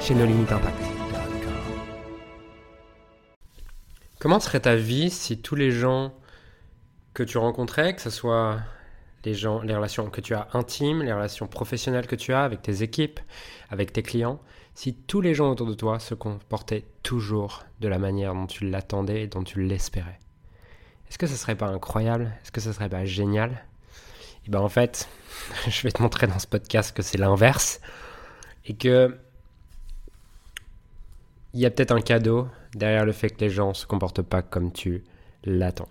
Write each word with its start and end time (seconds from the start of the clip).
chez 0.00 0.14
nos 0.14 0.26
limites 0.26 0.52
impact. 0.52 0.76
Comment 4.18 4.40
serait 4.40 4.60
ta 4.60 4.76
vie 4.76 5.10
si 5.10 5.40
tous 5.40 5.54
les 5.54 5.70
gens 5.70 6.14
que 7.14 7.22
tu 7.22 7.38
rencontrais, 7.38 7.94
que 7.94 8.02
ce 8.02 8.10
soit 8.10 8.58
les 9.24 9.34
gens, 9.34 9.60
les 9.62 9.74
relations 9.74 10.08
que 10.10 10.20
tu 10.20 10.34
as 10.34 10.48
intimes, 10.52 11.02
les 11.02 11.12
relations 11.12 11.46
professionnelles 11.46 12.06
que 12.06 12.16
tu 12.16 12.32
as 12.32 12.42
avec 12.42 12.62
tes 12.62 12.82
équipes, 12.82 13.20
avec 13.70 13.92
tes 13.92 14.02
clients, 14.02 14.40
si 14.74 14.94
tous 14.94 15.20
les 15.20 15.34
gens 15.34 15.50
autour 15.50 15.66
de 15.66 15.74
toi 15.74 15.98
se 15.98 16.14
comportaient 16.14 16.84
toujours 17.02 17.64
de 17.80 17.88
la 17.88 17.98
manière 17.98 18.34
dont 18.34 18.46
tu 18.46 18.68
l'attendais 18.68 19.22
et 19.22 19.26
dont 19.26 19.42
tu 19.42 19.62
l'espérais? 19.62 20.18
Est-ce 21.08 21.18
que 21.18 21.26
ce 21.26 21.36
serait 21.36 21.56
pas 21.56 21.68
incroyable? 21.68 22.32
Est-ce 22.42 22.52
que 22.52 22.60
ce 22.60 22.72
serait 22.72 22.88
pas 22.88 23.04
génial? 23.04 23.50
Et 23.50 24.48
eh 24.48 24.50
ben 24.50 24.60
en 24.60 24.68
fait, 24.68 25.08
je 25.68 25.82
vais 25.82 25.90
te 25.90 26.02
montrer 26.02 26.26
dans 26.26 26.38
ce 26.38 26.46
podcast 26.46 26.96
que 26.96 27.02
c'est 27.02 27.18
l'inverse 27.18 27.80
et 28.64 28.74
que 28.74 29.18
il 31.56 31.62
y 31.62 31.66
a 31.66 31.70
peut-être 31.70 31.92
un 31.92 32.02
cadeau 32.02 32.48
derrière 32.74 33.06
le 33.06 33.12
fait 33.12 33.30
que 33.30 33.40
les 33.40 33.48
gens 33.48 33.68
ne 33.70 33.74
se 33.74 33.86
comportent 33.86 34.20
pas 34.20 34.42
comme 34.42 34.72
tu 34.72 35.04
l'attends. 35.42 35.88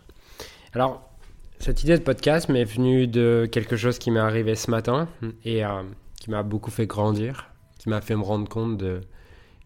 Alors, 0.73 1.09
cette 1.57 1.81
idée 1.81 1.97
de 1.97 2.03
podcast 2.03 2.49
m'est 2.49 2.63
venue 2.63 3.07
de 3.07 3.49
quelque 3.51 3.75
chose 3.75 3.97
qui 3.97 4.11
m'est 4.11 4.19
arrivé 4.19 4.53
ce 4.53 4.69
matin 4.69 5.07
et 5.43 5.65
euh, 5.65 5.81
qui 6.19 6.29
m'a 6.29 6.43
beaucoup 6.43 6.69
fait 6.69 6.85
grandir, 6.85 7.49
qui 7.79 7.89
m'a 7.89 8.01
fait 8.01 8.15
me 8.15 8.21
rendre 8.21 8.47
compte 8.47 8.77
de 8.77 9.01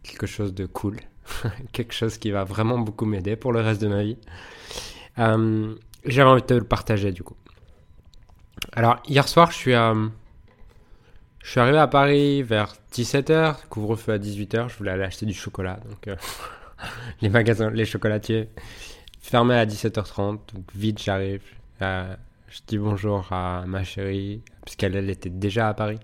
quelque 0.02 0.26
chose 0.26 0.54
de 0.54 0.66
cool, 0.66 0.96
quelque 1.74 1.94
chose 1.94 2.18
qui 2.18 2.32
va 2.32 2.46
vraiment 2.46 2.80
beaucoup 2.80 3.06
m'aider 3.06 3.36
pour 3.36 3.52
le 3.52 3.60
reste 3.60 3.82
de 3.82 3.90
ma 3.90 4.04
vie. 4.04 4.18
Euh, 5.18 5.76
J'ai 6.06 6.24
envie 6.24 6.42
de 6.42 6.48
te 6.48 6.54
le 6.54 6.64
partager 6.64 7.12
du 7.12 7.24
coup. 7.24 7.36
Alors, 8.72 9.04
hier 9.06 9.28
soir, 9.28 9.52
je 9.52 9.58
suis 9.58 9.74
à. 9.74 9.94
Je 11.44 11.52
suis 11.52 11.60
arrivé 11.60 11.78
à 11.78 11.88
Paris 11.88 12.44
vers 12.44 12.74
17h, 12.94 13.68
couvre-feu 13.70 14.14
à 14.14 14.18
18h, 14.18 14.70
je 14.70 14.78
voulais 14.78 14.92
aller 14.92 15.04
acheter 15.04 15.26
du 15.26 15.34
chocolat. 15.34 15.80
Donc, 15.90 16.08
euh, 16.08 16.16
les 17.22 17.30
magasins, 17.30 17.70
les 17.70 17.86
chocolatiers 17.86 18.50
fermés 19.22 19.56
à 19.56 19.66
17h30. 19.66 20.40
Donc, 20.54 20.66
vite, 20.76 21.02
j'arrive. 21.02 21.42
Euh, 21.82 22.14
je 22.50 22.60
dis 22.68 22.78
bonjour 22.78 23.32
à 23.32 23.64
ma 23.66 23.84
chérie, 23.84 24.42
puisqu'elle 24.66 24.96
elle 24.96 25.10
était 25.10 25.30
déjà 25.30 25.70
à 25.70 25.74
Paris. 25.74 26.00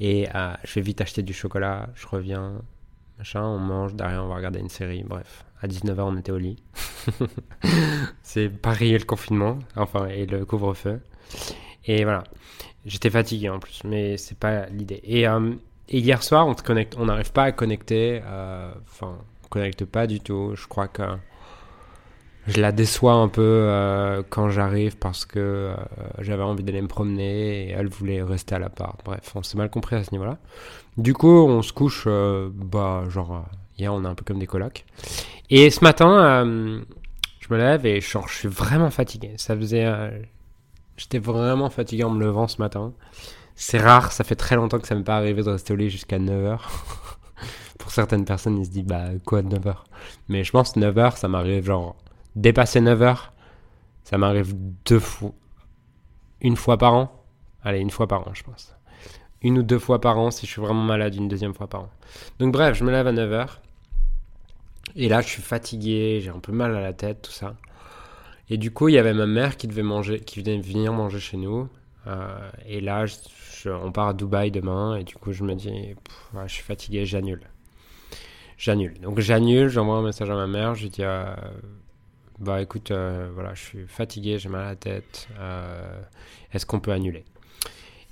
Et 0.00 0.28
euh, 0.34 0.52
je 0.64 0.74
vais 0.74 0.80
vite 0.80 1.00
acheter 1.00 1.22
du 1.22 1.32
chocolat, 1.32 1.88
je 1.94 2.06
reviens, 2.06 2.62
machin, 3.18 3.42
on 3.42 3.58
mange, 3.58 3.94
derrière 3.94 4.24
on 4.24 4.28
va 4.28 4.36
regarder 4.36 4.60
une 4.60 4.68
série, 4.68 5.02
bref. 5.04 5.44
À 5.60 5.68
19h, 5.68 6.00
on 6.00 6.16
était 6.16 6.32
au 6.32 6.38
lit. 6.38 6.56
C'est 8.22 8.48
Paris 8.48 8.94
et 8.94 8.98
le 8.98 9.04
confinement, 9.04 9.58
enfin, 9.76 10.06
et 10.06 10.26
le 10.26 10.44
couvre-feu. 10.44 11.00
Et 11.86 12.04
voilà. 12.04 12.24
J'étais 12.84 13.10
fatigué 13.10 13.48
en 13.48 13.60
plus, 13.60 13.82
mais 13.84 14.16
c'est 14.16 14.36
pas 14.36 14.66
l'idée. 14.66 15.00
Et, 15.04 15.28
euh, 15.28 15.52
hier 15.88 16.22
soir, 16.22 16.46
on 16.48 16.54
connecte, 16.54 16.96
on 16.98 17.06
n'arrive 17.06 17.32
pas 17.32 17.44
à 17.44 17.52
connecter. 17.52 18.20
Euh, 18.24 18.72
enfin, 18.90 19.18
on 19.44 19.48
connecte 19.48 19.84
pas 19.84 20.06
du 20.06 20.20
tout. 20.20 20.52
Je 20.56 20.66
crois 20.66 20.88
que 20.88 21.02
je 22.48 22.60
la 22.60 22.72
déçois 22.72 23.12
un 23.12 23.28
peu 23.28 23.40
euh, 23.40 24.24
quand 24.28 24.50
j'arrive 24.50 24.96
parce 24.96 25.24
que 25.24 25.72
j'avais 26.18 26.42
envie 26.42 26.64
d'aller 26.64 26.82
me 26.82 26.88
promener 26.88 27.68
et 27.68 27.70
elle 27.70 27.86
voulait 27.86 28.20
rester 28.22 28.56
à 28.56 28.58
l'appart. 28.58 28.98
Bref, 29.04 29.30
on 29.36 29.44
s'est 29.44 29.58
mal 29.58 29.70
compris 29.70 29.94
à 29.94 30.02
ce 30.02 30.10
niveau-là. 30.10 30.38
Du 30.96 31.14
coup, 31.14 31.46
on 31.46 31.62
se 31.62 31.72
couche, 31.72 32.08
bah, 32.08 33.04
genre, 33.10 33.44
hier, 33.78 33.94
on 33.94 34.04
est 34.04 34.08
un 34.08 34.16
peu 34.16 34.24
comme 34.24 34.40
des 34.40 34.48
colocs. 34.48 34.84
Et 35.50 35.70
ce 35.70 35.84
matin, 35.84 36.44
je 37.38 37.46
me 37.48 37.58
lève 37.58 37.86
et 37.86 38.00
genre, 38.00 38.26
je 38.26 38.34
suis 38.34 38.48
vraiment 38.48 38.90
fatigué. 38.90 39.34
Ça 39.36 39.56
faisait 39.56 39.86
J'étais 41.02 41.18
vraiment 41.18 41.68
fatigué 41.68 42.04
en 42.04 42.10
me 42.10 42.20
levant 42.20 42.46
ce 42.46 42.58
matin. 42.62 42.92
C'est 43.56 43.80
rare, 43.80 44.12
ça 44.12 44.22
fait 44.22 44.36
très 44.36 44.54
longtemps 44.54 44.78
que 44.78 44.86
ça 44.86 44.94
m'est 44.94 45.02
pas 45.02 45.16
arrivé 45.16 45.42
de 45.42 45.50
rester 45.50 45.72
au 45.72 45.76
lit 45.76 45.90
jusqu'à 45.90 46.20
9h. 46.20 46.60
Pour 47.80 47.90
certaines 47.90 48.24
personnes, 48.24 48.56
ils 48.58 48.66
se 48.66 48.70
disent, 48.70 48.84
bah 48.84 49.08
quoi 49.26 49.42
9h 49.42 49.74
Mais 50.28 50.44
je 50.44 50.52
pense 50.52 50.76
9h, 50.76 51.16
ça 51.16 51.26
m'arrive 51.26 51.64
genre 51.64 51.96
dépasser 52.36 52.80
9h. 52.80 53.16
Ça 54.04 54.16
m'arrive 54.16 54.54
deux 54.84 55.00
fois. 55.00 55.32
Une 56.40 56.54
fois 56.54 56.78
par 56.78 56.94
an. 56.94 57.24
Allez, 57.64 57.80
une 57.80 57.90
fois 57.90 58.06
par 58.06 58.28
an, 58.28 58.32
je 58.32 58.44
pense. 58.44 58.72
Une 59.40 59.58
ou 59.58 59.64
deux 59.64 59.80
fois 59.80 60.00
par 60.00 60.20
an 60.20 60.30
si 60.30 60.46
je 60.46 60.52
suis 60.52 60.60
vraiment 60.60 60.84
malade, 60.84 61.16
une 61.16 61.26
deuxième 61.26 61.52
fois 61.52 61.66
par 61.66 61.80
an. 61.80 61.90
Donc 62.38 62.52
bref, 62.52 62.76
je 62.78 62.84
me 62.84 62.92
lève 62.92 63.08
à 63.08 63.12
9h. 63.12 63.48
Et 64.94 65.08
là, 65.08 65.20
je 65.20 65.26
suis 65.26 65.42
fatigué, 65.42 66.20
j'ai 66.22 66.30
un 66.30 66.38
peu 66.38 66.52
mal 66.52 66.76
à 66.76 66.80
la 66.80 66.92
tête, 66.92 67.22
tout 67.22 67.32
ça. 67.32 67.56
Et 68.50 68.56
du 68.56 68.70
coup, 68.70 68.88
il 68.88 68.94
y 68.94 68.98
avait 68.98 69.14
ma 69.14 69.26
mère 69.26 69.56
qui 69.56 69.66
devait 69.66 69.82
manger, 69.82 70.20
qui 70.20 70.40
venait 70.40 70.60
venir 70.60 70.92
manger 70.92 71.20
chez 71.20 71.36
nous. 71.36 71.68
Euh, 72.06 72.50
et 72.66 72.80
là, 72.80 73.04
on 73.66 73.92
part 73.92 74.08
à 74.08 74.14
Dubaï 74.14 74.50
demain. 74.50 74.96
Et 74.96 75.04
du 75.04 75.14
coup, 75.14 75.32
je 75.32 75.44
me 75.44 75.54
dis, 75.54 75.94
je 76.46 76.52
suis 76.52 76.62
fatigué, 76.62 77.04
j'annule. 77.04 77.42
J'annule. 78.58 79.00
Donc 79.00 79.20
j'annule, 79.20 79.68
j'envoie 79.68 79.96
un 79.96 80.02
message 80.02 80.30
à 80.30 80.34
ma 80.34 80.46
mère. 80.46 80.74
Je 80.74 80.84
lui 80.84 80.90
dis, 80.90 81.02
euh, 81.02 81.34
bah 82.38 82.60
écoute, 82.60 82.90
euh, 82.90 83.30
voilà, 83.34 83.54
je 83.54 83.62
suis 83.62 83.86
fatigué, 83.86 84.38
j'ai 84.38 84.48
mal 84.48 84.62
à 84.62 84.68
la 84.70 84.76
tête. 84.76 85.28
Est-ce 86.52 86.66
qu'on 86.66 86.80
peut 86.80 86.92
annuler? 86.92 87.24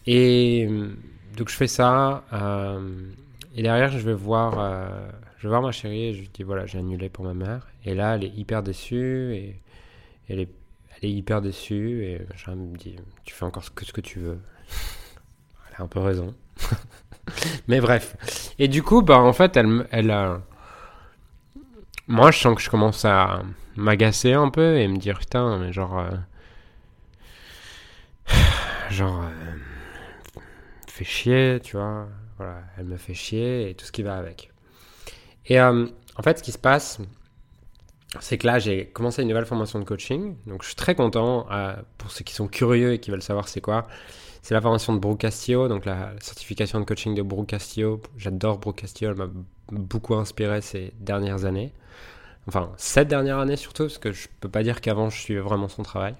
Et 0.06 0.66
donc 1.36 1.48
je 1.48 1.54
fais 1.54 1.66
ça. 1.66 2.24
et 3.54 3.62
derrière, 3.62 3.90
je 3.90 3.98
vais 3.98 4.14
voir, 4.14 4.54
je 5.38 5.42
vais 5.42 5.48
voir 5.48 5.62
ma 5.62 5.72
chérie. 5.72 6.06
Et 6.06 6.14
je 6.14 6.20
lui 6.20 6.30
dis, 6.32 6.42
voilà, 6.42 6.66
j'ai 6.66 6.78
annulé 6.78 7.08
pour 7.08 7.24
ma 7.24 7.34
mère. 7.34 7.68
Et 7.84 7.94
là, 7.94 8.16
elle 8.16 8.24
est 8.24 8.34
hyper 8.34 8.62
déçue 8.62 9.54
elle 10.30 10.40
est, 10.40 10.48
hyper 11.02 11.40
déçue 11.40 12.04
et 12.04 12.26
je 12.36 12.50
me 12.50 12.76
dis 12.76 12.96
tu 13.24 13.34
fais 13.34 13.44
encore 13.44 13.64
ce 13.64 13.70
que, 13.70 13.84
ce 13.84 13.92
que 13.92 14.00
tu 14.00 14.18
veux. 14.18 14.38
elle 15.68 15.76
a 15.78 15.82
un 15.82 15.86
peu 15.86 16.00
raison. 16.00 16.34
mais 17.68 17.80
bref. 17.80 18.52
Et 18.58 18.68
du 18.68 18.82
coup, 18.82 19.02
bah 19.02 19.18
en 19.18 19.32
fait, 19.32 19.56
elle, 19.56 19.86
elle 19.90 20.10
a... 20.10 20.40
Moi, 22.06 22.30
je 22.30 22.38
sens 22.38 22.54
que 22.54 22.60
je 22.60 22.68
commence 22.68 23.04
à 23.04 23.42
m'agacer 23.76 24.32
un 24.32 24.50
peu 24.50 24.78
et 24.78 24.88
me 24.88 24.96
dire 24.96 25.18
putain, 25.18 25.58
mais 25.58 25.72
genre. 25.72 25.98
Euh, 25.98 26.10
genre. 28.90 29.22
Euh, 29.22 30.40
fait 30.88 31.04
chier, 31.04 31.60
tu 31.62 31.76
vois. 31.76 32.08
Voilà, 32.36 32.62
elle 32.76 32.86
me 32.86 32.96
fait 32.96 33.14
chier 33.14 33.70
et 33.70 33.74
tout 33.74 33.86
ce 33.86 33.92
qui 33.92 34.02
va 34.02 34.16
avec. 34.16 34.50
Et 35.46 35.60
euh, 35.60 35.86
en 36.16 36.22
fait, 36.22 36.38
ce 36.38 36.42
qui 36.42 36.52
se 36.52 36.58
passe, 36.58 37.00
c'est 38.18 38.38
que 38.38 38.46
là, 38.46 38.58
j'ai 38.58 38.86
commencé 38.86 39.22
une 39.22 39.28
nouvelle 39.28 39.46
formation 39.46 39.78
de 39.78 39.84
coaching. 39.84 40.34
Donc, 40.46 40.62
je 40.62 40.68
suis 40.68 40.76
très 40.76 40.94
content. 40.94 41.46
Euh, 41.50 41.74
pour 41.96 42.10
ceux 42.10 42.24
qui 42.24 42.34
sont 42.34 42.48
curieux 42.48 42.94
et 42.94 42.98
qui 42.98 43.10
veulent 43.10 43.22
savoir 43.22 43.46
c'est 43.46 43.60
quoi, 43.60 43.86
c'est 44.42 44.54
la 44.54 44.60
formation 44.60 44.92
de 44.94 44.98
Brooke 44.98 45.20
Castillo, 45.20 45.68
donc 45.68 45.84
la 45.84 46.12
certification 46.20 46.80
de 46.80 46.84
coaching 46.84 47.14
de 47.14 47.22
Brooke 47.22 47.48
Castillo. 47.48 48.00
J'adore 48.16 48.58
Brooke 48.58 48.80
Castillo, 48.80 49.12
elle 49.12 49.16
m'a 49.16 49.30
beaucoup 49.70 50.14
inspiré 50.14 50.60
ces 50.60 50.92
dernières 50.98 51.44
années. 51.44 51.72
Enfin, 52.48 52.72
cette 52.76 53.08
dernière 53.08 53.38
année 53.38 53.56
surtout, 53.56 53.84
parce 53.84 53.98
que 53.98 54.12
je 54.12 54.26
peux 54.40 54.48
pas 54.48 54.62
dire 54.62 54.80
qu'avant 54.80 55.10
je 55.10 55.20
suivais 55.20 55.40
vraiment 55.40 55.68
son 55.68 55.82
travail. 55.82 56.14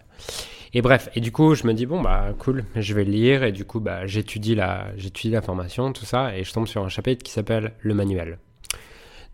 Et 0.75 0.83
bref, 0.83 1.09
et 1.15 1.21
du 1.21 1.33
coup, 1.33 1.55
je 1.55 1.67
me 1.67 1.73
dis, 1.73 1.87
bon, 1.87 2.01
bah 2.01 2.33
cool, 2.39 2.65
je 2.77 2.95
vais 2.95 3.05
lire. 3.05 3.43
Et 3.43 3.53
du 3.53 3.65
coup, 3.65 3.81
bah, 3.81 4.07
j'étudie 4.07 4.55
la, 4.55 4.87
j'étudie 4.97 5.33
la 5.33 5.43
formation, 5.43 5.93
tout 5.93 6.05
ça, 6.05 6.37
et 6.37 6.45
je 6.45 6.53
tombe 6.53 6.69
sur 6.69 6.85
un 6.85 6.89
chapitre 6.89 7.25
qui 7.25 7.33
s'appelle 7.33 7.73
Le 7.81 7.95
manuel. 7.95 8.39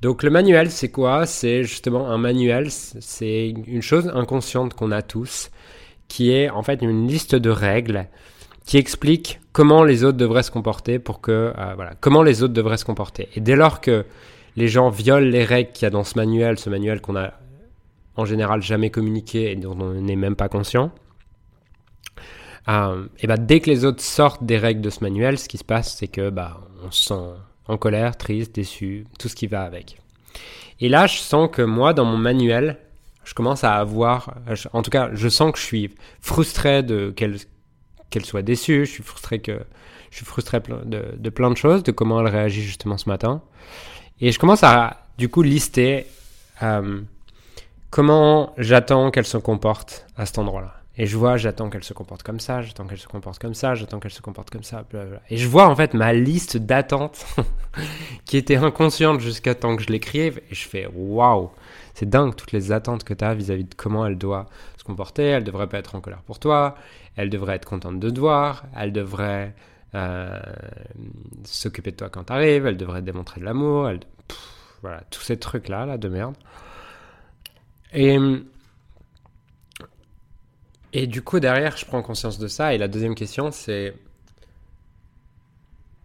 Donc 0.02 0.22
le 0.22 0.30
manuel, 0.30 0.70
c'est 0.70 0.90
quoi? 0.90 1.26
C'est 1.26 1.64
justement 1.64 2.08
un 2.08 2.18
manuel, 2.18 2.70
c'est 2.70 3.48
une 3.48 3.82
chose 3.82 4.10
inconsciente 4.14 4.74
qu'on 4.74 4.90
a 4.90 5.02
tous, 5.02 5.50
qui 6.08 6.32
est 6.32 6.50
en 6.50 6.62
fait 6.62 6.82
une 6.82 7.08
liste 7.08 7.34
de 7.34 7.50
règles 7.50 8.06
qui 8.66 8.78
explique 8.78 9.40
comment 9.52 9.84
les 9.84 10.04
autres 10.04 10.18
devraient 10.18 10.42
se 10.42 10.50
comporter 10.50 10.98
pour 10.98 11.20
que 11.20 11.52
euh, 11.56 11.74
voilà 11.76 11.94
comment 12.00 12.22
les 12.22 12.42
autres 12.42 12.52
devraient 12.52 12.76
se 12.76 12.84
comporter. 12.84 13.28
Et 13.34 13.40
dès 13.40 13.56
lors 13.56 13.80
que 13.80 14.04
les 14.56 14.68
gens 14.68 14.90
violent 14.90 15.28
les 15.28 15.44
règles 15.44 15.72
qu'il 15.72 15.84
y 15.84 15.86
a 15.86 15.90
dans 15.90 16.04
ce 16.04 16.18
manuel, 16.18 16.58
ce 16.58 16.68
manuel 16.68 17.00
qu'on 17.00 17.16
a 17.16 17.32
en 18.16 18.24
général 18.24 18.62
jamais 18.62 18.90
communiqué 18.90 19.52
et 19.52 19.56
dont 19.56 19.76
on 19.80 19.94
n'est 19.94 20.16
même 20.16 20.36
pas 20.36 20.48
conscient, 20.48 20.90
euh, 22.68 23.06
et 23.20 23.26
bah, 23.26 23.36
dès 23.36 23.60
que 23.60 23.70
les 23.70 23.84
autres 23.84 24.02
sortent 24.02 24.44
des 24.44 24.58
règles 24.58 24.80
de 24.80 24.90
ce 24.90 25.02
manuel, 25.02 25.38
ce 25.38 25.48
qui 25.48 25.58
se 25.58 25.64
passe, 25.64 25.96
c'est 25.96 26.08
que 26.08 26.30
bah, 26.30 26.60
on 26.84 26.90
se 26.90 27.04
sent 27.04 27.40
en 27.68 27.76
colère, 27.76 28.16
triste, 28.16 28.54
déçu, 28.54 29.04
tout 29.18 29.28
ce 29.28 29.34
qui 29.34 29.46
va 29.46 29.62
avec. 29.62 29.98
Et 30.80 30.88
là, 30.88 31.06
je 31.06 31.18
sens 31.18 31.48
que 31.50 31.62
moi, 31.62 31.94
dans 31.94 32.04
mon 32.04 32.18
manuel, 32.18 32.78
je 33.24 33.34
commence 33.34 33.64
à 33.64 33.74
avoir, 33.74 34.36
en 34.72 34.82
tout 34.82 34.90
cas, 34.90 35.10
je 35.12 35.28
sens 35.28 35.52
que 35.52 35.58
je 35.58 35.64
suis 35.64 35.94
frustré 36.20 36.82
de 36.82 37.10
qu'elle 37.10 37.38
qu'elle 38.08 38.24
soit 38.24 38.42
déçue, 38.42 38.86
je 38.86 38.90
suis 38.92 39.02
frustré 39.02 39.40
que 39.40 39.60
je 40.10 40.16
suis 40.18 40.24
frustré 40.26 40.60
de, 40.60 41.16
de, 41.16 41.30
plein 41.30 41.50
de 41.50 41.56
choses, 41.56 41.82
de 41.82 41.90
comment 41.90 42.20
elle 42.20 42.28
réagit 42.28 42.62
justement 42.62 42.96
ce 42.96 43.08
matin. 43.08 43.42
Et 44.20 44.30
je 44.30 44.38
commence 44.38 44.62
à, 44.62 45.08
du 45.18 45.28
coup, 45.28 45.42
lister 45.42 46.06
euh, 46.62 47.00
comment 47.90 48.54
j'attends 48.56 49.10
qu'elle 49.10 49.26
se 49.26 49.36
comporte 49.36 50.06
à 50.16 50.24
cet 50.24 50.38
endroit-là. 50.38 50.75
Et 50.98 51.04
je 51.04 51.16
vois, 51.18 51.36
j'attends 51.36 51.68
qu'elle 51.68 51.84
se 51.84 51.92
comporte 51.92 52.22
comme 52.22 52.40
ça, 52.40 52.62
j'attends 52.62 52.86
qu'elle 52.86 52.98
se 52.98 53.06
comporte 53.06 53.38
comme 53.38 53.52
ça, 53.52 53.74
j'attends 53.74 54.00
qu'elle 54.00 54.12
se 54.12 54.22
comporte 54.22 54.48
comme 54.48 54.62
ça, 54.62 54.84
blablabla. 54.90 55.20
Et 55.28 55.36
je 55.36 55.46
vois 55.46 55.68
en 55.68 55.76
fait 55.76 55.92
ma 55.92 56.14
liste 56.14 56.56
d'attentes 56.56 57.26
qui 58.24 58.38
était 58.38 58.56
inconsciente 58.56 59.20
jusqu'à 59.20 59.54
temps 59.54 59.76
que 59.76 59.82
je 59.82 59.88
l'écrive. 59.88 60.40
Et 60.50 60.54
je 60.54 60.66
fais 60.66 60.88
waouh, 60.94 61.50
c'est 61.92 62.08
dingue 62.08 62.34
toutes 62.34 62.52
les 62.52 62.72
attentes 62.72 63.04
que 63.04 63.12
tu 63.12 63.24
as 63.24 63.34
vis-à-vis 63.34 63.64
de 63.64 63.74
comment 63.74 64.06
elle 64.06 64.16
doit 64.16 64.46
se 64.78 64.84
comporter. 64.84 65.24
Elle 65.24 65.44
devrait 65.44 65.68
pas 65.68 65.78
être 65.78 65.94
en 65.96 66.00
colère 66.00 66.22
pour 66.22 66.38
toi, 66.38 66.76
elle 67.16 67.28
devrait 67.28 67.56
être 67.56 67.66
contente 67.66 68.00
de 68.00 68.08
te 68.08 68.18
voir, 68.18 68.64
elle 68.74 68.92
devrait 68.92 69.54
euh, 69.94 70.40
s'occuper 71.44 71.90
de 71.90 71.96
toi 71.96 72.08
quand 72.08 72.24
tu 72.24 72.32
arrives, 72.32 72.66
elle 72.66 72.78
devrait 72.78 73.00
te 73.00 73.06
démontrer 73.06 73.40
de 73.40 73.44
l'amour, 73.44 73.90
voilà, 74.80 75.02
tous 75.10 75.20
ces 75.20 75.38
trucs-là, 75.38 75.84
là, 75.84 75.98
de 75.98 76.08
merde. 76.08 76.36
Et 77.92 78.18
et 80.98 81.06
du 81.06 81.20
coup, 81.20 81.40
derrière, 81.40 81.76
je 81.76 81.84
prends 81.84 82.00
conscience 82.00 82.38
de 82.38 82.48
ça. 82.48 82.72
Et 82.72 82.78
la 82.78 82.88
deuxième 82.88 83.14
question, 83.14 83.50
c'est 83.50 83.92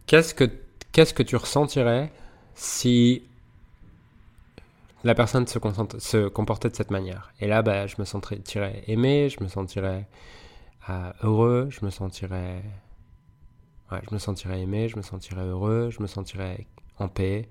qu'est-ce 0.05 0.33
que, 0.33 0.51
qu'est-ce 0.91 1.13
que 1.13 1.23
tu 1.23 1.37
ressentirais 1.37 2.11
si 2.55 3.23
la 5.05 5.15
personne 5.15 5.47
se, 5.47 6.27
comportait 6.27 6.69
de 6.69 6.75
cette 6.75 6.91
manière? 6.91 7.31
Et 7.39 7.47
là, 7.47 7.61
bah, 7.61 7.87
je 7.87 7.95
me 7.99 8.03
sentirais 8.03 8.83
aimé, 8.87 9.29
je 9.29 9.41
me 9.41 9.47
sentirais 9.47 10.07
euh, 10.89 11.13
heureux, 11.23 11.69
je 11.69 11.85
me 11.85 11.89
sentirais... 11.89 12.61
Ouais, 13.93 14.01
je 14.09 14.13
me 14.13 14.19
sentirais 14.19 14.59
aimé, 14.59 14.89
je 14.89 14.97
me 14.97 15.03
sentirais 15.03 15.45
heureux, 15.45 15.89
je 15.89 16.01
me 16.01 16.07
sentirais 16.07 16.67
en 16.99 17.07
paix. 17.07 17.47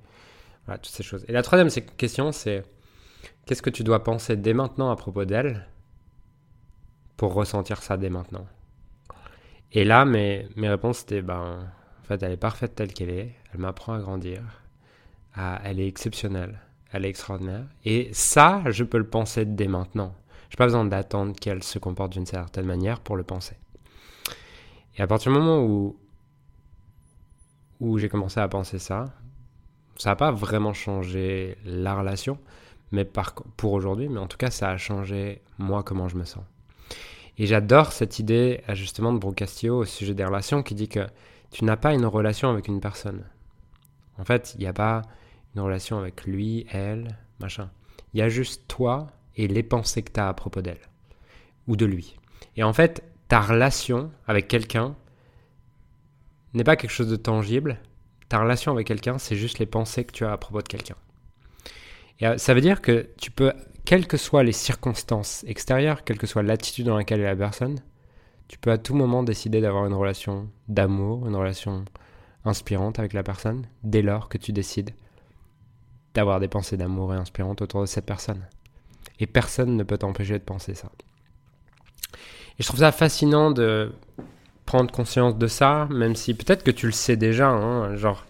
Voilà, 0.67 0.77
toutes 0.77 0.93
ces 0.93 1.03
choses. 1.03 1.25
Et 1.27 1.33
la 1.33 1.41
troisième 1.41 1.71
question, 1.97 2.33
c'est 2.33 2.67
qu'est-ce 3.47 3.63
que 3.63 3.71
tu 3.71 3.83
dois 3.83 4.05
penser 4.05 4.37
dès 4.37 4.53
maintenant 4.53 4.91
à 4.91 4.97
propos 4.97 5.25
d'elle? 5.25 5.67
Pour 7.21 7.35
ressentir 7.35 7.83
ça 7.83 7.99
dès 7.99 8.09
maintenant. 8.09 8.47
Et 9.73 9.85
là, 9.85 10.07
mes, 10.07 10.49
mes 10.57 10.71
réponses 10.71 11.03
étaient, 11.03 11.21
ben, 11.21 11.71
en 12.01 12.05
fait, 12.05 12.23
elle 12.23 12.33
est 12.33 12.39
parfaite 12.39 12.75
telle 12.75 12.95
qu'elle 12.95 13.11
est, 13.11 13.35
elle 13.53 13.61
m'apprend 13.61 13.93
à 13.93 13.99
grandir, 13.99 14.41
elle 15.37 15.81
est 15.81 15.87
exceptionnelle, 15.87 16.59
elle 16.91 17.05
est 17.05 17.11
extraordinaire. 17.11 17.67
Et 17.85 18.09
ça, 18.15 18.63
je 18.71 18.85
peux 18.85 18.97
le 18.97 19.07
penser 19.07 19.45
dès 19.45 19.69
maintenant. 19.69 20.15
Je 20.49 20.55
n'ai 20.55 20.57
pas 20.57 20.65
besoin 20.65 20.87
d'attendre 20.87 21.37
qu'elle 21.39 21.63
se 21.63 21.79
comporte 21.79 22.15
d'une 22.15 22.25
certaine 22.25 22.65
manière 22.65 23.01
pour 23.01 23.17
le 23.17 23.23
penser. 23.23 23.59
Et 24.97 25.03
à 25.03 25.07
partir 25.07 25.31
du 25.31 25.39
moment 25.39 25.63
où, 25.63 26.01
où 27.81 27.99
j'ai 27.99 28.09
commencé 28.09 28.41
à 28.41 28.49
penser 28.49 28.79
ça, 28.79 29.05
ça 29.97 30.09
n'a 30.09 30.17
pas 30.17 30.33
vraiment 30.33 30.73
changé 30.73 31.59
la 31.67 31.97
relation, 31.97 32.39
mais 32.93 33.05
par, 33.05 33.35
pour 33.59 33.75
aujourd'hui, 33.75 34.09
mais 34.09 34.21
en 34.21 34.27
tout 34.27 34.39
cas, 34.39 34.51
ça 34.51 34.71
a 34.71 34.79
changé 34.79 35.43
moi 35.59 35.83
comment 35.83 36.09
je 36.09 36.17
me 36.17 36.25
sens. 36.25 36.45
Et 37.39 37.47
j'adore 37.47 37.93
cette 37.93 38.19
idée 38.19 38.63
euh, 38.69 38.75
justement 38.75 39.13
de 39.13 39.19
Brocastio 39.19 39.79
au 39.79 39.85
sujet 39.85 40.15
des 40.15 40.25
relations 40.25 40.63
qui 40.63 40.75
dit 40.75 40.89
que 40.89 41.07
tu 41.51 41.65
n'as 41.65 41.77
pas 41.77 41.95
une 41.95 42.07
relation 42.07 42.51
avec 42.51 42.69
une 42.69 42.81
personne. 42.81 43.25
En 44.19 44.25
fait, 44.25 44.55
il 44.55 44.61
n'y 44.61 44.67
a 44.67 44.73
pas 44.73 45.03
une 45.55 45.63
relation 45.63 45.99
avec 45.99 46.25
lui, 46.25 46.67
elle, 46.71 47.17
machin. 47.41 47.71
Il 48.13 48.21
y 48.21 48.23
a 48.23 48.29
juste 48.29 48.69
toi 48.69 49.09
et 49.37 49.49
les 49.49 49.63
pensées 49.63 50.03
que 50.03 50.13
tu 50.13 50.21
as 50.21 50.29
à 50.29 50.35
propos 50.35 50.61
d'elle 50.61 50.81
ou 51.67 51.77
de 51.77 51.87
lui. 51.87 52.17
Et 52.57 52.63
en 52.63 52.73
fait, 52.73 53.03
ta 53.29 53.41
relation 53.41 54.11
avec 54.27 54.49
quelqu'un 54.49 54.97
n'est 56.55 56.65
pas 56.65 56.77
quelque 56.77 56.91
chose 56.91 57.09
de 57.09 57.17
tangible. 57.17 57.79
Ta 58.29 58.41
relation 58.41 58.73
avec 58.73 58.87
quelqu'un, 58.87 59.19
c'est 59.19 59.37
juste 59.37 59.59
les 59.59 59.67
pensées 59.67 60.05
que 60.05 60.13
tu 60.13 60.25
as 60.25 60.33
à 60.33 60.37
propos 60.37 60.63
de 60.63 60.69
quelqu'un. 60.69 60.97
Et 62.21 62.27
euh, 62.27 62.37
ça 62.39 62.55
veut 62.55 62.61
dire 62.61 62.81
que 62.81 63.09
tu 63.19 63.31
peux 63.31 63.53
quelles 63.91 64.07
que 64.07 64.17
soient 64.17 64.45
les 64.45 64.53
circonstances 64.53 65.43
extérieures, 65.49 66.05
quelle 66.05 66.17
que 66.17 66.29
soit 66.29 66.45
l'attitude 66.45 66.87
dans 66.87 66.97
laquelle 66.97 67.23
est 67.23 67.25
la 67.25 67.35
personne, 67.35 67.81
tu 68.47 68.57
peux 68.57 68.71
à 68.71 68.79
tout 68.79 68.95
moment 68.95 69.25
décider 69.25 69.61
d'avoir 69.61 69.85
une 69.85 69.95
relation 69.95 70.49
d'amour, 70.69 71.27
une 71.27 71.35
relation 71.35 71.85
inspirante 72.45 73.01
avec 73.01 73.15
la 73.15 73.25
personne, 73.25 73.67
dès 73.83 74.03
lors 74.03 74.29
que 74.29 74.39
tu 74.39 74.53
décides 74.53 74.91
d'avoir 76.15 76.39
des 76.39 76.47
pensées 76.47 76.77
d'amour 76.77 77.13
et 77.15 77.17
inspirantes 77.17 77.63
autour 77.63 77.81
de 77.81 77.87
cette 77.87 78.07
personne. 78.07 78.47
Et 79.19 79.27
personne 79.27 79.77
ne 79.77 79.83
peut 79.83 79.99
t'empêcher 79.99 80.35
de 80.35 80.45
penser 80.45 80.77
ça. 80.77 80.93
Et 82.61 82.63
je 82.63 82.69
trouve 82.69 82.79
ça 82.79 82.93
fascinant 82.93 83.51
de 83.51 83.93
prendre 84.67 84.93
conscience 84.93 85.37
de 85.37 85.49
ça, 85.49 85.89
même 85.91 86.15
si 86.15 86.35
peut-être 86.35 86.63
que 86.63 86.71
tu 86.71 86.87
le 86.87 86.93
sais 86.93 87.17
déjà, 87.17 87.49
hein, 87.49 87.97
genre 87.97 88.25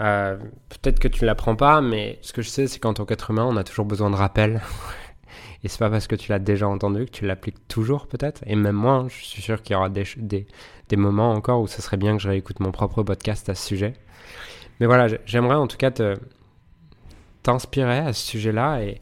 euh, 0.00 0.36
peut-être 0.68 0.98
que 0.98 1.08
tu 1.08 1.24
ne 1.24 1.26
l'apprends 1.26 1.56
pas, 1.56 1.80
mais 1.80 2.18
ce 2.22 2.32
que 2.32 2.42
je 2.42 2.48
sais, 2.48 2.66
c'est 2.66 2.78
qu'en 2.78 2.94
tant 2.94 3.04
qu'être 3.04 3.30
humain, 3.30 3.46
on 3.48 3.56
a 3.56 3.64
toujours 3.64 3.84
besoin 3.84 4.10
de 4.10 4.16
rappel. 4.16 4.60
Et 5.64 5.68
c'est 5.68 5.78
pas 5.78 5.90
parce 5.90 6.06
que 6.06 6.14
tu 6.14 6.30
l'as 6.30 6.38
déjà 6.38 6.68
entendu 6.68 7.06
que 7.06 7.10
tu 7.10 7.26
l'appliques 7.26 7.66
toujours, 7.66 8.06
peut-être. 8.06 8.42
Et 8.46 8.54
même 8.54 8.76
moi, 8.76 9.06
je 9.08 9.24
suis 9.24 9.42
sûr 9.42 9.60
qu'il 9.60 9.74
y 9.74 9.76
aura 9.76 9.88
des, 9.88 10.46
moments 10.96 11.32
encore 11.32 11.60
où 11.60 11.66
ce 11.66 11.82
serait 11.82 11.96
bien 11.96 12.16
que 12.16 12.22
je 12.22 12.28
réécoute 12.28 12.60
mon 12.60 12.70
propre 12.70 13.02
podcast 13.02 13.48
à 13.48 13.56
ce 13.56 13.66
sujet. 13.66 13.94
Mais 14.78 14.86
voilà, 14.86 15.08
j'aimerais 15.26 15.56
en 15.56 15.66
tout 15.66 15.76
cas 15.76 15.90
t'inspirer 17.42 17.98
à 17.98 18.12
ce 18.12 18.24
sujet-là 18.24 18.82
et, 18.82 19.00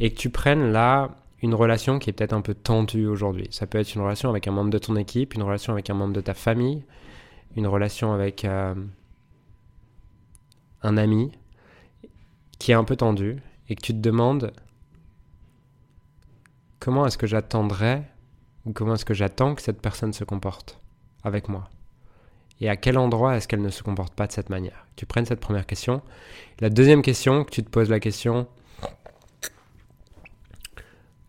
et 0.00 0.10
que 0.10 0.16
tu 0.18 0.28
prennes 0.28 0.70
là 0.70 1.10
une 1.42 1.54
relation 1.54 1.98
qui 1.98 2.10
est 2.10 2.12
peut-être 2.12 2.34
un 2.34 2.42
peu 2.42 2.54
tendue 2.54 3.06
aujourd'hui. 3.06 3.48
Ça 3.50 3.66
peut 3.66 3.78
être 3.78 3.94
une 3.94 4.02
relation 4.02 4.28
avec 4.28 4.46
un 4.48 4.52
membre 4.52 4.70
de 4.70 4.78
ton 4.78 4.96
équipe, 4.96 5.34
une 5.34 5.42
relation 5.42 5.72
avec 5.72 5.88
un 5.88 5.94
membre 5.94 6.12
de 6.12 6.20
ta 6.20 6.34
famille, 6.34 6.84
une 7.56 7.66
relation 7.66 8.12
avec 8.12 8.44
euh, 8.44 8.74
un 10.86 10.96
ami 10.96 11.32
qui 12.58 12.70
est 12.70 12.74
un 12.74 12.84
peu 12.84 12.96
tendu 12.96 13.42
et 13.68 13.74
que 13.74 13.82
tu 13.82 13.92
te 13.92 13.98
demandes 13.98 14.52
comment 16.78 17.06
est-ce 17.06 17.18
que 17.18 17.26
j'attendrais 17.26 18.08
ou 18.64 18.72
comment 18.72 18.94
est-ce 18.94 19.04
que 19.04 19.14
j'attends 19.14 19.54
que 19.54 19.62
cette 19.62 19.80
personne 19.80 20.12
se 20.12 20.24
comporte 20.24 20.80
avec 21.24 21.48
moi 21.48 21.68
et 22.60 22.70
à 22.70 22.76
quel 22.76 22.96
endroit 22.96 23.36
est-ce 23.36 23.48
qu'elle 23.48 23.60
ne 23.60 23.70
se 23.70 23.82
comporte 23.82 24.14
pas 24.14 24.26
de 24.26 24.32
cette 24.32 24.48
manière 24.48 24.86
Tu 24.96 25.04
prennes 25.04 25.26
cette 25.26 25.40
première 25.40 25.66
question. 25.66 26.00
La 26.60 26.70
deuxième 26.70 27.02
question, 27.02 27.44
que 27.44 27.50
tu 27.50 27.62
te 27.62 27.68
poses 27.68 27.90
la 27.90 28.00
question 28.00 28.48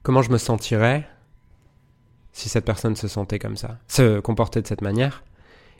comment 0.03 0.21
je 0.21 0.31
me 0.31 0.37
sentirais 0.37 1.05
si 2.31 2.47
cette 2.47 2.63
personne 2.63 2.95
se 2.95 3.09
sentait 3.09 3.39
comme 3.39 3.57
ça, 3.57 3.77
se 3.89 4.21
comportait 4.21 4.61
de 4.61 4.67
cette 4.67 4.81
manière? 4.81 5.25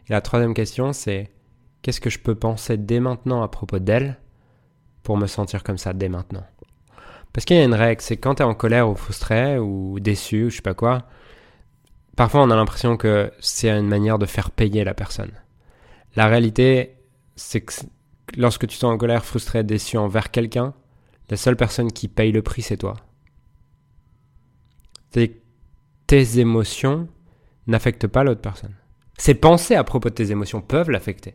Et 0.09 0.11
la 0.11 0.19
troisième 0.19 0.53
question, 0.53 0.91
c'est 0.91 1.31
Qu'est-ce 1.87 2.01
que 2.01 2.09
je 2.09 2.19
peux 2.19 2.35
penser 2.35 2.75
dès 2.75 2.99
maintenant 2.99 3.43
à 3.43 3.47
propos 3.47 3.79
d'elle 3.79 4.17
pour 5.03 5.15
me 5.15 5.25
sentir 5.25 5.63
comme 5.63 5.77
ça 5.77 5.93
dès 5.93 6.09
maintenant? 6.09 6.45
Parce 7.31 7.45
qu'il 7.45 7.55
y 7.55 7.61
a 7.61 7.63
une 7.63 7.73
règle, 7.73 8.01
c'est 8.01 8.17
quand 8.17 8.35
tu 8.35 8.41
es 8.41 8.45
en 8.45 8.55
colère 8.55 8.89
ou 8.89 8.95
frustré 8.95 9.57
ou 9.57 9.97
déçu 10.01 10.43
ou 10.43 10.49
je 10.49 10.57
sais 10.57 10.61
pas 10.61 10.73
quoi, 10.73 11.03
parfois 12.17 12.41
on 12.41 12.51
a 12.51 12.57
l'impression 12.57 12.97
que 12.97 13.31
c'est 13.39 13.69
une 13.69 13.87
manière 13.87 14.19
de 14.19 14.25
faire 14.25 14.51
payer 14.51 14.83
la 14.83 14.93
personne. 14.93 15.31
La 16.17 16.27
réalité, 16.27 16.97
c'est 17.37 17.61
que 17.61 17.71
lorsque 18.35 18.67
tu 18.67 18.75
sens 18.75 18.93
en 18.93 18.97
colère, 18.97 19.23
frustré, 19.23 19.63
déçu 19.63 19.95
envers 19.95 20.29
quelqu'un, 20.29 20.73
la 21.29 21.37
seule 21.37 21.55
personne 21.55 21.93
qui 21.93 22.09
paye 22.09 22.33
le 22.33 22.41
prix, 22.41 22.63
c'est 22.63 22.75
toi. 22.75 22.97
tes 25.11 26.39
émotions 26.39 27.07
n'affectent 27.65 28.07
pas 28.07 28.25
l'autre 28.25 28.41
personne. 28.41 28.75
Ses 29.17 29.35
pensées 29.35 29.75
à 29.75 29.85
propos 29.85 30.09
de 30.09 30.15
tes 30.15 30.31
émotions 30.31 30.59
peuvent 30.59 30.89
l'affecter. 30.89 31.33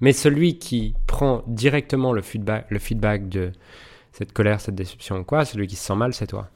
Mais 0.00 0.12
celui 0.12 0.58
qui 0.58 0.94
prend 1.06 1.42
directement 1.46 2.12
le 2.12 2.22
feedback, 2.22 2.66
le 2.70 2.78
feedback 2.78 3.28
de 3.28 3.52
cette 4.12 4.32
colère, 4.32 4.60
cette 4.60 4.74
déception 4.74 5.18
ou 5.18 5.24
quoi, 5.24 5.44
celui 5.44 5.66
qui 5.66 5.76
se 5.76 5.84
sent 5.84 5.94
mal, 5.94 6.14
c'est 6.14 6.26
toi. 6.26 6.48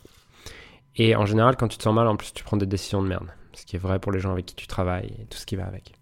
Et 0.97 1.14
en 1.16 1.26
général, 1.26 1.57
quand 1.57 1.68
tu 1.68 1.78
te 1.78 1.83
sens 1.83 1.95
mal, 1.95 2.09
en 2.09 2.16
plus, 2.16 2.33
tu 2.33 2.45
prends 2.45 2.57
des 2.57 2.66
décisions 2.66 3.02
de 3.02 3.09
merde. 3.09 3.28
Ce 3.52 3.64
qui 3.64 3.76
est 3.76 3.78
vrai 3.78 3.99
pour 3.99 4.12
les 4.12 4.21
gens 4.21 4.33
avec 4.33 4.47
qui 4.47 4.54
tu 4.54 4.66
travailles 4.66 5.12
et 5.21 5.25
tout 5.26 5.38
ce 5.38 5.47
qui 5.47 5.57
va 5.57 5.66
avec. 5.66 5.92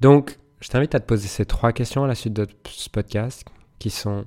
Donc, 0.00 0.38
je 0.60 0.68
t'invite 0.68 0.94
à 0.94 1.00
te 1.00 1.06
poser 1.06 1.28
ces 1.28 1.44
trois 1.44 1.72
questions 1.72 2.04
à 2.04 2.06
la 2.06 2.14
suite 2.14 2.32
de 2.32 2.46
ce 2.66 2.88
podcast, 2.88 3.44
qui 3.78 3.90
sont 3.90 4.24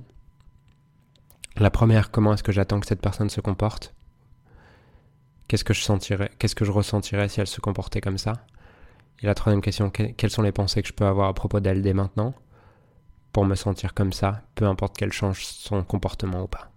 la 1.56 1.70
première, 1.70 2.10
comment 2.10 2.34
est-ce 2.34 2.42
que 2.42 2.52
j'attends 2.52 2.80
que 2.80 2.86
cette 2.86 3.00
personne 3.00 3.30
se 3.30 3.40
comporte? 3.40 3.94
Qu'est-ce 5.48 5.64
qu'est-ce 5.64 6.54
que 6.54 6.64
je 6.64 6.70
ressentirais 6.70 7.28
si 7.28 7.40
elle 7.40 7.46
se 7.46 7.60
comportait 7.60 8.00
comme 8.00 8.18
ça? 8.18 8.34
Et 9.22 9.26
la 9.26 9.34
troisième 9.34 9.62
question, 9.62 9.90
quelles 9.90 10.30
sont 10.30 10.42
les 10.42 10.52
pensées 10.52 10.82
que 10.82 10.88
je 10.88 10.92
peux 10.92 11.06
avoir 11.06 11.28
à 11.28 11.34
propos 11.34 11.60
d'elle 11.60 11.82
dès 11.82 11.94
maintenant 11.94 12.34
pour 13.32 13.44
me 13.44 13.54
sentir 13.54 13.94
comme 13.94 14.12
ça, 14.12 14.42
peu 14.54 14.66
importe 14.66 14.96
qu'elle 14.96 15.12
change 15.12 15.44
son 15.44 15.82
comportement 15.84 16.44
ou 16.44 16.46
pas. 16.46 16.70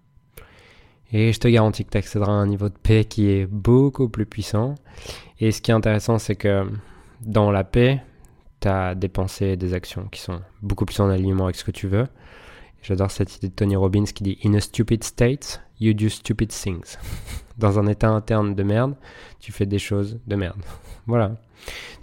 Et 1.12 1.32
je 1.32 1.40
te 1.40 1.48
garantis 1.48 1.84
que 1.84 1.90
tu 1.90 1.98
accéderas 1.98 2.32
à 2.32 2.34
un 2.34 2.46
niveau 2.46 2.68
de 2.68 2.76
paix 2.76 3.04
qui 3.04 3.30
est 3.30 3.46
beaucoup 3.46 4.08
plus 4.08 4.26
puissant. 4.26 4.74
Et 5.40 5.52
ce 5.52 5.60
qui 5.60 5.70
est 5.70 5.74
intéressant, 5.74 6.18
c'est 6.18 6.36
que 6.36 6.70
dans 7.22 7.50
la 7.50 7.64
paix, 7.64 8.02
tu 8.60 8.68
as 8.68 8.94
des 8.94 9.08
pensées 9.08 9.48
et 9.48 9.56
des 9.56 9.74
actions 9.74 10.06
qui 10.10 10.20
sont 10.20 10.40
beaucoup 10.62 10.84
plus 10.84 11.00
en 11.00 11.08
alignement 11.08 11.44
avec 11.44 11.56
ce 11.56 11.64
que 11.64 11.70
tu 11.70 11.88
veux. 11.88 12.06
J'adore 12.82 13.10
cette 13.10 13.36
idée 13.36 13.48
de 13.48 13.54
Tony 13.54 13.76
Robbins 13.76 14.04
qui 14.04 14.22
dit 14.22 14.38
In 14.44 14.54
a 14.54 14.60
stupid 14.60 15.02
state, 15.02 15.62
you 15.80 15.94
do 15.94 16.08
stupid 16.08 16.50
things. 16.50 16.96
Dans 17.60 17.78
un 17.78 17.86
état 17.86 18.08
interne 18.08 18.54
de 18.54 18.62
merde, 18.62 18.94
tu 19.38 19.52
fais 19.52 19.66
des 19.66 19.78
choses 19.78 20.18
de 20.26 20.34
merde. 20.34 20.60
voilà. 21.06 21.32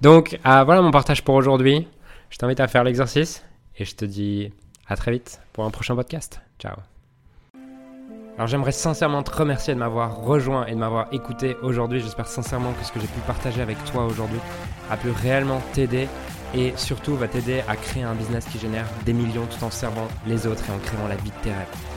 Donc, 0.02 0.40
euh, 0.46 0.64
voilà 0.64 0.84
mon 0.84 0.92
partage 0.92 1.24
pour 1.24 1.34
aujourd'hui. 1.34 1.88
Je 2.30 2.38
t'invite 2.38 2.60
à 2.60 2.68
faire 2.68 2.84
l'exercice 2.84 3.44
et 3.78 3.84
je 3.84 3.96
te 3.96 4.06
dis 4.06 4.54
À 4.88 4.96
très 4.96 5.12
vite 5.12 5.42
pour 5.54 5.66
un 5.66 5.72
prochain 5.72 5.96
podcast. 5.96 6.42
Ciao. 6.60 6.76
Alors 8.38 8.48
j'aimerais 8.48 8.72
sincèrement 8.72 9.24
te 9.24 9.36
remercier 9.36 9.74
de 9.74 9.80
m'avoir 9.80 10.18
rejoint 10.18 10.68
et 10.68 10.74
de 10.74 10.78
m'avoir 10.78 11.12
écouté 11.12 11.56
aujourd'hui. 11.64 12.02
J'espère 12.02 12.28
sincèrement 12.28 12.72
que 12.74 12.86
ce 12.86 12.92
que 12.92 13.00
j'ai 13.00 13.08
pu 13.08 13.20
partager 13.26 13.62
avec 13.62 13.84
toi 13.86 14.06
aujourd'hui 14.06 14.40
a 14.92 14.98
pu 14.98 15.10
réellement 15.10 15.60
t'aider 15.74 16.08
et 16.54 16.72
surtout 16.76 17.16
va 17.16 17.28
t'aider 17.28 17.64
à 17.68 17.76
créer 17.76 18.04
un 18.04 18.14
business 18.14 18.46
qui 18.46 18.60
génère 18.60 18.86
des 19.08 19.14
millions 19.14 19.48
tout 19.48 19.64
en 19.64 19.72
servant 19.72 20.08
les 20.28 20.46
autres 20.46 20.64
et 20.70 20.72
en 20.72 20.78
créant 20.78 21.08
la 21.08 21.16
vie 21.16 21.32
de 21.32 21.44
tes 21.44 21.50
rêves. 21.50 21.97